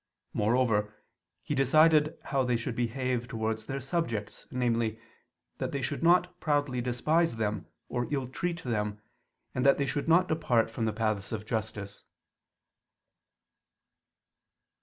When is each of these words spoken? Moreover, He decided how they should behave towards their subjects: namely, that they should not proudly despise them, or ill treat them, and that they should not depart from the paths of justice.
Moreover, 0.33 0.95
He 1.43 1.53
decided 1.53 2.17
how 2.23 2.43
they 2.43 2.57
should 2.57 2.75
behave 2.75 3.27
towards 3.27 3.67
their 3.67 3.79
subjects: 3.79 4.47
namely, 4.49 4.99
that 5.59 5.71
they 5.71 5.83
should 5.83 6.01
not 6.01 6.39
proudly 6.39 6.81
despise 6.81 7.35
them, 7.35 7.67
or 7.87 8.07
ill 8.11 8.27
treat 8.27 8.63
them, 8.63 8.99
and 9.53 9.63
that 9.63 9.77
they 9.77 9.85
should 9.85 10.07
not 10.07 10.27
depart 10.27 10.71
from 10.71 10.85
the 10.85 10.91
paths 10.93 11.31
of 11.31 11.45
justice. 11.45 12.03